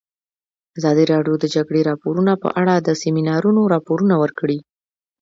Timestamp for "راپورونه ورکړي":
3.73-4.59